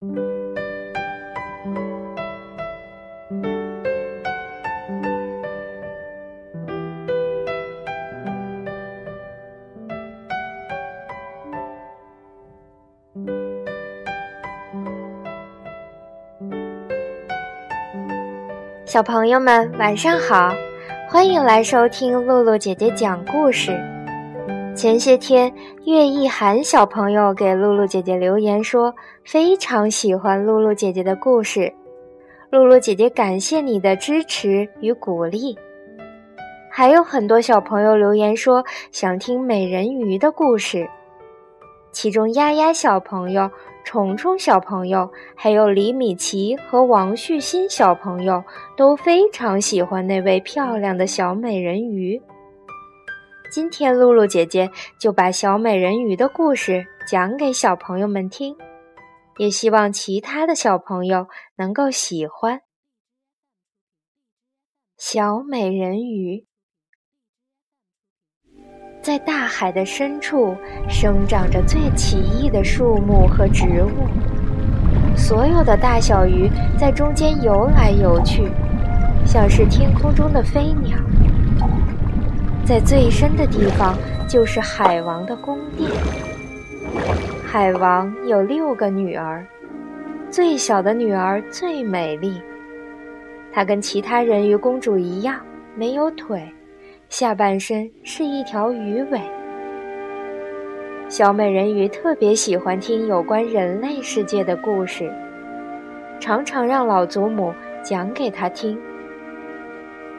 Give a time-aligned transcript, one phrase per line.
[0.00, 0.12] 小
[19.02, 20.52] 朋友们，晚上好！
[21.08, 23.72] 欢迎来收听露露姐姐讲故事。
[24.78, 25.52] 前些天，
[25.86, 31.74] 岳意涵小朋友给露露姐姐留言说，非常喜欢露露姐姐的故事。
[32.48, 35.58] 露露姐姐感谢你的支持与鼓励。
[36.70, 40.88] 还有很多小朋友留言说想听美人鱼的故事，
[41.90, 43.50] 其中丫丫小朋友。
[43.84, 48.44] 虫虫小朋友，还有李米奇和王旭新小朋友
[48.76, 52.20] 都非常喜欢那位漂亮的小美人鱼。
[53.50, 58.54] 今天露露姐姐就把小美人鱼的故事讲给小朋友们听，
[59.38, 61.26] 也希望其他的小朋友
[61.56, 62.60] 能够喜欢
[64.98, 66.46] 小美人鱼。
[69.00, 70.54] 在大海的深处，
[70.86, 75.16] 生长着最奇异的树木和植物。
[75.16, 78.52] 所有的大小鱼在中间游来游去，
[79.24, 80.98] 像是天空中的飞鸟。
[82.68, 83.96] 在最深的地方，
[84.28, 85.90] 就是海王的宫殿。
[87.42, 89.42] 海王有六个女儿，
[90.30, 92.42] 最小的女儿最美丽。
[93.50, 95.40] 她跟其他人鱼公主一样，
[95.74, 96.46] 没有腿。
[97.08, 99.18] 下半身是一条鱼尾。
[101.08, 105.10] 小美人鱼特别喜欢听有关人类世界的故事，
[106.20, 107.50] 常常让老祖母
[107.82, 108.78] 讲给她听。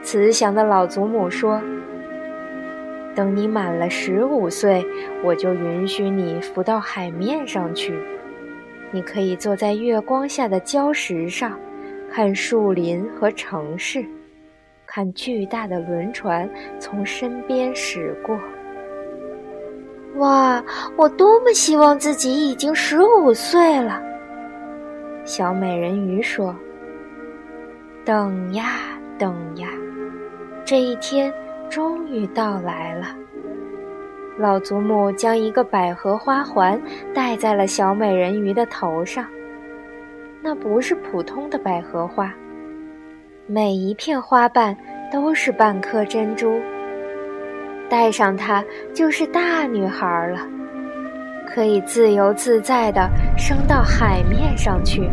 [0.00, 1.60] 慈祥的老祖母说
[3.18, 4.86] ：“等你满了十五岁，
[5.24, 7.92] 我就允许你浮到海面上去。
[8.92, 11.58] 你可以坐在月光下的礁石上，
[12.12, 14.06] 看树林和城市。”
[14.86, 18.38] 看巨大的轮船从身边驶过，
[20.18, 20.64] 哇！
[20.96, 24.00] 我多么希望自己已经十五岁了。
[25.24, 26.54] 小美人鱼说
[28.06, 28.76] ：“等呀
[29.18, 29.68] 等呀，
[30.64, 31.30] 这一天
[31.68, 33.06] 终于到来了。”
[34.38, 36.80] 老祖母将一个百合花环
[37.12, 39.24] 戴在了小美人鱼的头上，
[40.40, 42.32] 那不是普通的百合花。
[43.46, 44.76] 每一片花瓣
[45.10, 46.60] 都是半颗珍珠，
[47.88, 48.64] 戴上它
[48.94, 50.38] 就是大女孩了，
[51.48, 55.10] 可以自由自在地升到海面上去。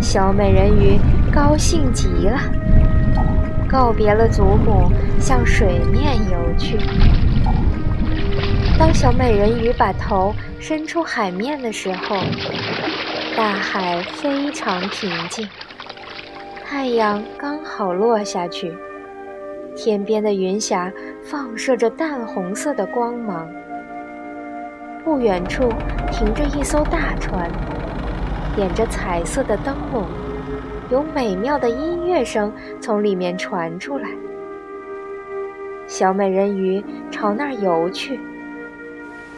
[0.00, 0.96] 小美人鱼
[1.34, 2.38] 高兴极了，
[3.76, 6.78] 告别了祖母，向水面游去。
[8.78, 12.16] 当小美人鱼把头伸出海面的时候，
[13.36, 15.46] 大海非常平静。
[16.64, 18.74] 太阳刚好落下去，
[19.76, 20.90] 天边的云霞
[21.22, 23.46] 放射着淡红色的光芒。
[25.04, 25.70] 不远处
[26.10, 27.50] 停着一艘大船，
[28.54, 30.06] 点着彩色的灯笼，
[30.88, 34.08] 有美妙的音乐声从里面传出来。
[35.86, 38.20] 小美人鱼朝那儿游去。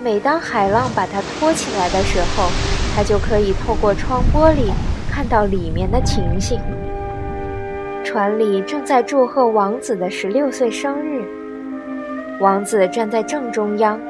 [0.02, 2.48] 每当海浪把它托起来的时候，
[2.94, 4.70] 它就可以透过窗玻璃
[5.10, 6.60] 看到里面的情形。
[8.04, 11.22] 船里正在祝贺王子的十六岁生日。
[12.40, 14.00] 王子站在正中央，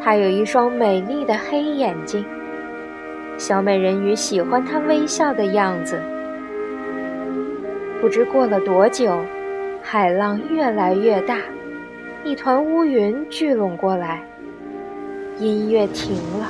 [0.00, 2.24] 他有一双美丽的黑眼睛。
[3.36, 6.00] 小美人鱼喜欢他微笑的样子。
[8.00, 9.24] 不知过了多久，
[9.82, 11.38] 海浪越来越大，
[12.24, 14.22] 一团乌云聚拢过来。
[15.38, 16.48] 音乐停了，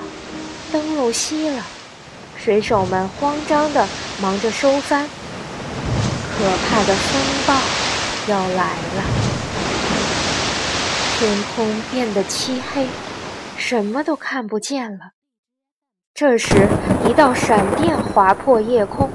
[0.73, 1.63] 灯笼熄了，
[2.37, 3.87] 水手们慌张地
[4.21, 5.07] 忙着收帆。
[5.07, 7.55] 可怕的风暴
[8.29, 9.03] 要来了，
[11.17, 12.87] 天空变得漆黑，
[13.57, 15.13] 什么都看不见了。
[16.13, 16.69] 这时，
[17.09, 19.09] 一道闪电划破夜空，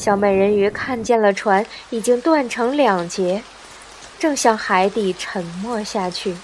[0.00, 3.42] 小美人鱼看见了船已经断成两截，
[4.18, 6.34] 正向海底沉没下去。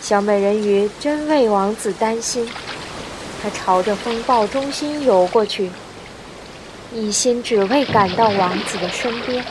[0.00, 2.48] 小美人鱼真为王子担心，
[3.40, 5.70] 她朝着风暴中心游过去。
[6.92, 9.44] 一心只为赶到王子的身边，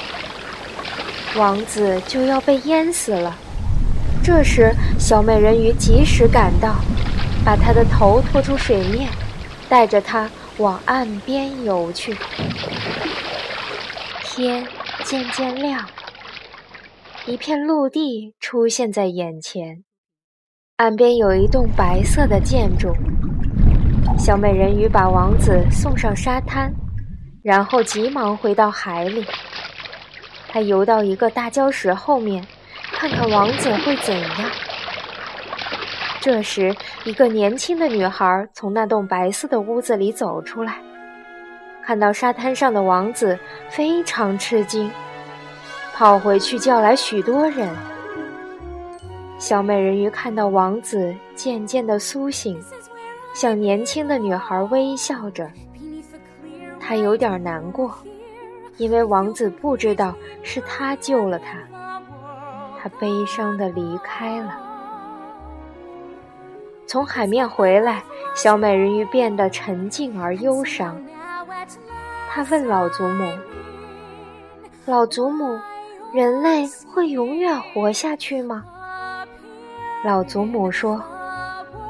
[1.37, 3.37] 王子就要被淹死了。
[4.21, 6.75] 这时，小美人鱼及时赶到，
[7.45, 9.09] 把他的头拖出水面，
[9.69, 12.13] 带着他往岸边游去。
[14.25, 14.67] 天
[15.05, 15.89] 渐渐亮，
[17.25, 19.85] 一片陆地出现在眼前，
[20.75, 22.93] 岸边有一栋白色的建筑。
[24.17, 26.73] 小美人鱼把王子送上沙滩，
[27.41, 29.25] 然后急忙回到海里。
[30.49, 32.45] 她游到一个大礁石后面，
[32.91, 34.51] 看看王子会怎样。
[36.21, 36.75] 这时，
[37.05, 40.75] 一个年轻的女孩从那栋白色的屋子里走出来，
[41.81, 43.39] 看到沙滩上的王子，
[43.69, 44.91] 非常吃惊，
[45.93, 47.69] 跑回去叫来许多人。
[49.37, 52.61] 小美人鱼看到王子渐渐的苏醒，
[53.33, 55.49] 向年轻的女孩微笑着。
[56.81, 57.93] 她有点难过，
[58.75, 60.13] 因为王子不知道
[60.43, 61.57] 是她救了他。
[62.77, 64.65] 她悲伤的离开了。
[66.89, 68.01] 从海面回来，
[68.33, 70.99] 小美人鱼变得沉静而忧伤。
[72.27, 73.31] 她问老祖母
[74.87, 75.55] ：“老祖母，
[76.11, 78.65] 人类会永远活下去吗？”
[80.03, 80.99] 老祖母说：“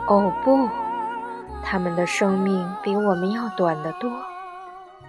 [0.09, 0.67] 哦不，
[1.63, 4.11] 他们的生命比我们要短得多。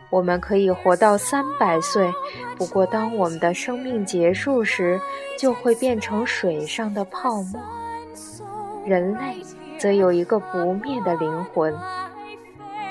[0.08, 2.08] 我们可以活到三百岁，
[2.56, 5.00] 不过当我们的生命结束时，
[5.36, 7.60] 就会变成水上的泡沫。
[8.86, 9.34] 人类。”
[9.80, 11.74] 则有一个不灭的灵魂，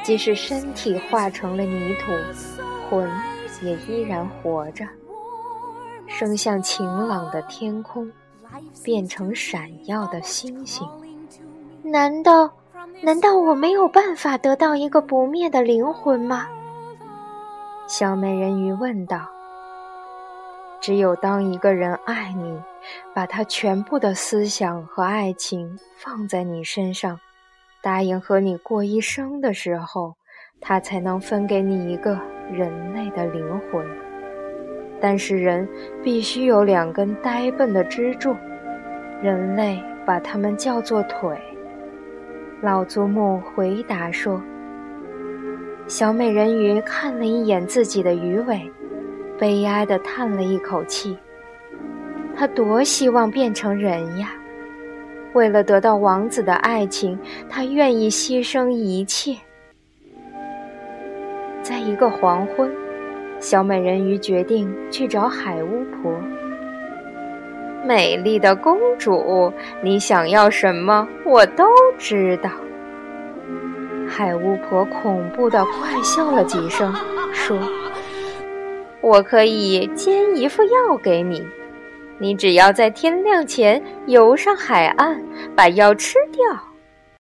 [0.02, 2.12] 即使身体化成了泥土，
[2.90, 3.08] 魂
[3.62, 4.84] 也依然活着，
[6.08, 8.12] 升向晴朗的天空，
[8.84, 10.88] 变成闪耀的星星。
[11.84, 12.50] 难道，
[13.04, 16.48] 难道我没有办法得到一个不灭的灵魂吗？
[17.86, 19.20] 小美人鱼问道。
[20.82, 22.60] 只有当一个人爱你，
[23.14, 27.20] 把他全部的思想和爱情放在你身上，
[27.82, 30.16] 答应和你过一生的时候，
[30.62, 32.20] 他才能分给你一个
[32.52, 33.86] 人类的灵魂。
[35.02, 35.68] 但是人
[36.04, 38.36] 必须有两根呆笨的支柱，
[39.22, 41.40] 人类把它们叫做腿。
[42.62, 44.42] 老祖母回答说
[45.88, 48.70] ：“小美人鱼看了一眼自己的鱼尾。”
[49.40, 51.18] 悲哀地叹了一口气，
[52.40, 54.32] 他多希望变成人呀！
[55.34, 57.20] 为了得到王子的爱情，
[57.50, 59.36] 他愿意牺牲一切。
[61.62, 62.72] 在一个黄昏，
[63.42, 66.16] 小美人鱼决定去找海巫婆。
[67.86, 69.52] 美丽的公主，
[69.84, 71.06] 你想要什么？
[71.26, 71.66] 我都
[71.98, 72.50] 知道。
[74.08, 76.96] 海巫婆恐怖的怪笑了几声，
[77.34, 77.60] 说。
[79.02, 81.46] 我可以煎一副药给你，
[82.22, 85.18] 你只要在天亮前游上海岸，
[85.56, 86.42] 把药吃掉，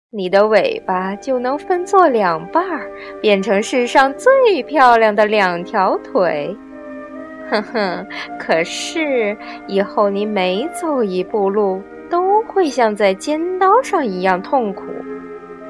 [0.09, 2.91] 你的尾巴就能分作两半儿，
[3.21, 6.53] 变成世上最漂亮的两条腿。
[7.49, 8.07] 哼哼，
[8.37, 9.35] 可是
[9.67, 14.83] 以后你每走一步路都会像在尖刀上一样痛苦。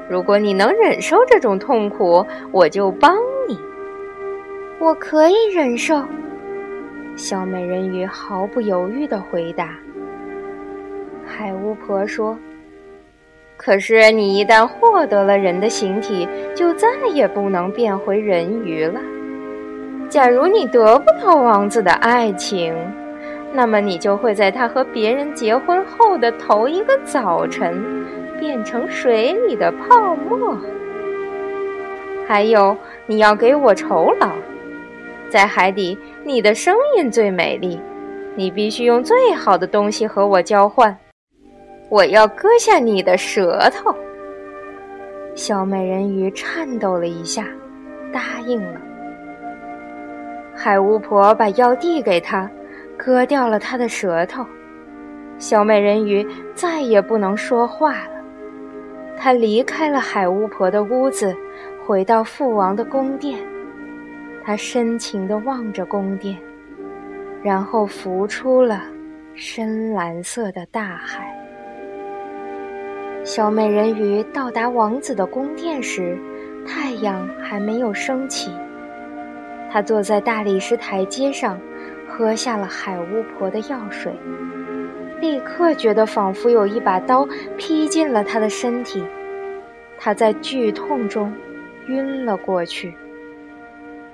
[0.08, 3.16] 如果你能忍受这种痛苦，我就帮
[3.46, 3.56] 你。
[4.80, 6.04] 我可以忍受，
[7.20, 9.74] 小美人鱼毫不犹豫地回答。
[11.26, 12.36] 海巫婆说
[13.58, 16.26] ：“可是你一旦获得了人的形体，
[16.56, 18.98] 就再也不能变回人鱼了。
[20.08, 22.74] 假如你得不到王子的爱情，
[23.52, 27.84] 那么你就会在他和别人结婚后的头一个早晨，
[28.40, 30.56] 变成水里的泡沫。
[32.26, 32.74] 还有，
[33.04, 34.30] 你要给我酬劳。”
[35.30, 37.80] 在海底，你的声音最美丽。
[38.36, 40.96] 你必须用最好的东西和我交换。
[41.88, 43.94] 我要割下你的舌头。
[45.34, 47.46] 小美人鱼颤抖了一下，
[48.12, 48.80] 答应了。
[50.54, 52.50] 海巫婆把药递给她，
[52.96, 54.44] 割掉了她的舌头。
[55.38, 58.22] 小美人鱼再也不能说话了。
[59.16, 61.34] 她离开了海巫婆的屋子，
[61.86, 63.38] 回到父王的宫殿。
[64.44, 66.38] 他深情地望着宫殿，
[67.42, 68.82] 然后浮出了
[69.34, 71.36] 深蓝色的大海。
[73.22, 76.18] 小美人鱼到达王子的宫殿时，
[76.66, 78.50] 太阳还没有升起。
[79.70, 81.60] 她坐在大理石台阶上，
[82.08, 84.12] 喝下了海巫婆的药水，
[85.20, 87.28] 立刻觉得仿佛有一把刀
[87.58, 89.04] 劈进了她的身体。
[89.98, 91.32] 她在剧痛中
[91.88, 92.96] 晕了过去。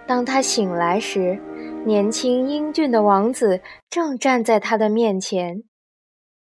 [0.06, 1.38] 当他醒来时，
[1.84, 3.60] 年轻英俊的王子
[3.90, 5.64] 正站在他的面前，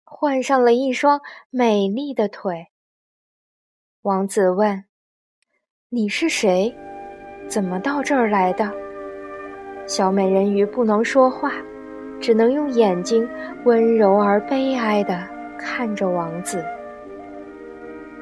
[0.03, 2.67] 换上了一双美丽的腿。
[4.01, 4.85] 王子问
[5.89, 6.75] ：“你是谁？
[7.47, 8.71] 怎么到这儿来的？”
[9.85, 11.51] 小美人鱼不能说话，
[12.19, 13.29] 只能用眼睛
[13.65, 15.27] 温柔而悲哀地
[15.59, 16.65] 看着王子。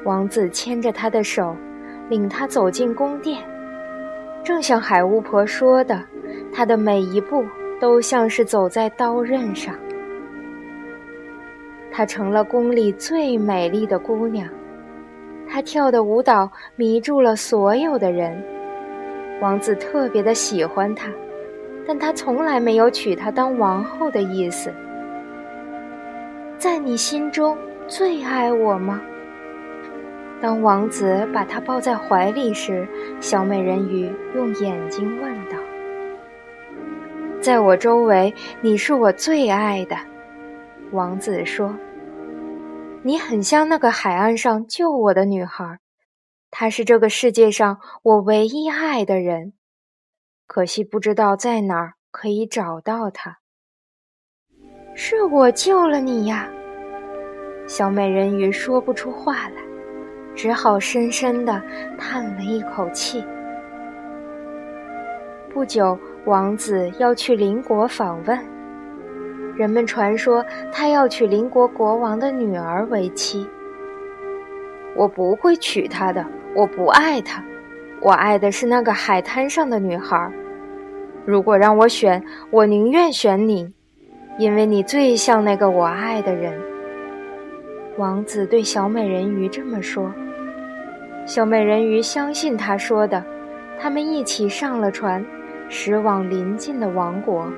[0.04, 1.56] 王子牵着她的手，
[2.10, 3.42] 领她走进宫殿。
[4.50, 6.02] 正像海巫婆说的，
[6.52, 7.44] 她的每一步
[7.80, 9.76] 都像是走在刀刃上。
[11.92, 14.48] 她成了宫里最美丽的姑娘，
[15.48, 18.42] 她跳的舞蹈迷住了所有的人。
[19.40, 21.08] 王子特别的喜欢她，
[21.86, 24.74] 但他从来没有娶她当王后的意思。
[26.58, 29.00] 在你心中最爱我吗？
[30.40, 32.88] 当王子把她抱在怀里时，
[33.20, 35.58] 小美人鱼用眼睛问道
[37.42, 39.96] ：“在我周围，你是我最爱的。”
[40.92, 41.76] 王子说
[43.04, 45.78] ：“你很像那个海岸上救我的女孩，
[46.50, 49.52] 她是这个世界上我唯一爱的人。
[50.46, 53.38] 可惜不知道在哪儿可以找到她。”
[54.96, 56.50] 是我救了你呀，
[57.66, 59.62] 小美人鱼说不出话来，
[60.42, 61.60] 只好深深的
[61.98, 63.22] 叹了一口气。
[65.52, 68.38] 不久，王子要去邻国访问，
[69.54, 70.42] 人们传说
[70.72, 73.46] 他要娶邻国国王的女儿为妻。
[74.96, 77.44] 我不会娶她的，我不爱她，
[78.00, 80.32] 我爱的是那个海滩上的女孩。
[81.26, 83.70] 如果让我选，我宁愿选你。
[84.38, 86.58] 因为你最像那个我爱的人，
[87.98, 90.10] 王子对小美人鱼这么说。
[91.26, 93.24] 小美人鱼相信他说的，
[93.78, 95.24] 他们一起上了船，
[95.68, 97.50] 驶往邻近的王国。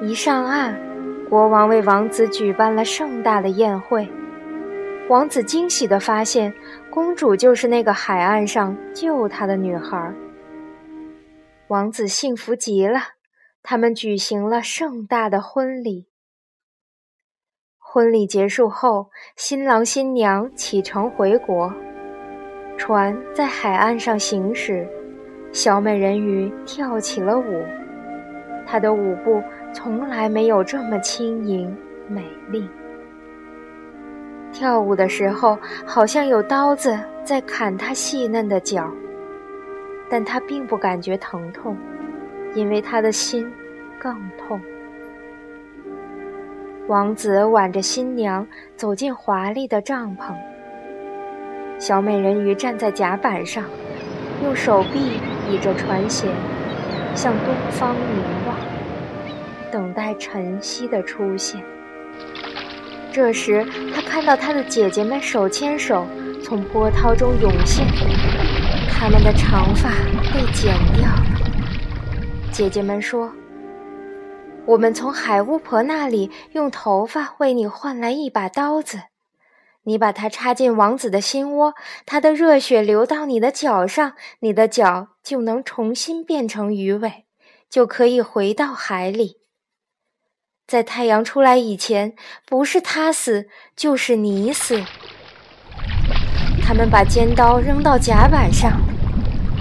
[0.00, 0.78] 一上岸，
[1.28, 4.08] 国王为王子举办了盛大的宴会。
[5.08, 6.54] 王子惊喜地发现，
[6.90, 10.14] 公主就是那个海岸上救他的女孩。
[11.68, 13.00] 王子幸福极了。
[13.60, 16.06] 他们举行了盛大的婚礼。
[17.90, 21.72] 婚礼结束后，新郎新娘启程回国。
[22.76, 24.86] 船在海岸上行驶，
[25.52, 27.64] 小美人鱼跳起了舞。
[28.66, 29.42] 她的舞步
[29.72, 31.74] 从来没有这么轻盈
[32.06, 32.68] 美丽。
[34.52, 38.86] 跳舞的时候，好像有刀子在砍她细嫩的脚，
[40.10, 41.74] 但她并不感觉疼痛。
[42.54, 43.50] 因为他的心
[43.98, 44.60] 更痛。
[46.88, 50.34] 王子挽着新娘走进华丽的帐篷。
[51.78, 53.62] 小美人鱼站在甲板上，
[54.42, 56.28] 用手臂倚着船舷，
[57.14, 58.56] 向东方凝望，
[59.70, 61.62] 等待晨曦的出现。
[63.12, 66.06] 这时，她看到她的姐姐们手牵手
[66.42, 67.86] 从波涛中涌现，
[68.90, 69.90] 她们的长发
[70.32, 71.22] 被剪掉了。
[72.50, 73.30] 姐姐们说
[74.68, 79.04] ：“我们从海巫婆那里用头发为你换来一把刀子，
[79.84, 87.24] 你把它插进王子的心窝，他的热血流到你的脚上，你的脚就能重新变成鱼尾，
[87.70, 89.38] 就可以回到海里。
[90.66, 94.84] 在太阳出来以前，不是他死，就是你死。”
[96.62, 98.78] 他们把尖刀扔到甲板上，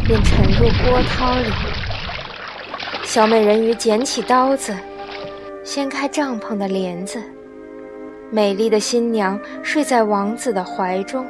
[0.06, 1.50] 便沉入波涛里。
[3.06, 4.76] 小美人鱼捡起刀子，
[5.68, 7.22] 掀开帐篷的帘子。
[8.32, 11.26] 美丽的新娘睡在王子的怀中，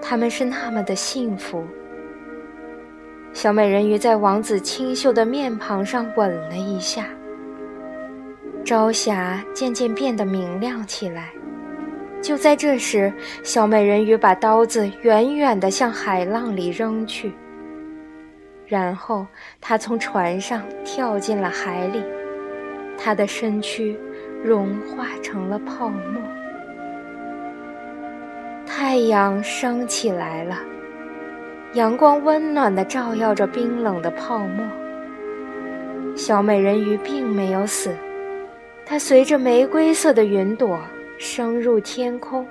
[0.00, 1.62] 他们是那么的幸福。
[3.34, 7.04] 小美人鱼在王子清秀的面庞上吻了一下。
[8.64, 11.28] 朝霞渐渐变得明亮起来。
[12.22, 17.34] 就在这时，小美人鱼把刀子远远地向海浪里扔去。
[18.66, 19.26] 然后，
[19.60, 22.02] 他从船上跳进了海里，
[22.98, 23.96] 他的身躯
[24.44, 26.20] 融化成了泡沫。
[28.66, 30.58] 太阳升起来了，
[31.72, 34.66] 阳光温暖地照耀着冰冷的泡沫。
[36.14, 37.94] 小美人鱼并没有死，
[38.84, 40.78] 她随着玫瑰色的云朵
[41.16, 42.46] 升入天空。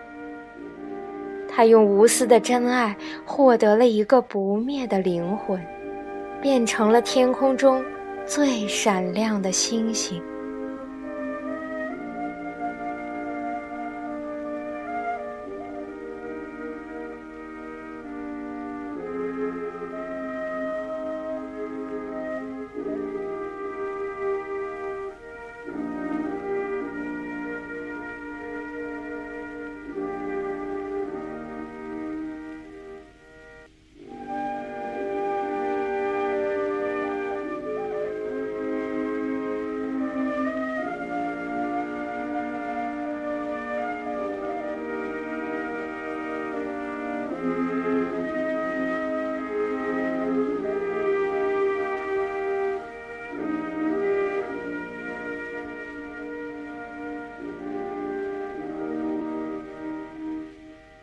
[1.47, 5.61] 她用无私的真爱获得了一个不灭的灵魂。
[6.39, 7.83] 变成了天空中
[8.23, 10.21] 最闪亮的星星。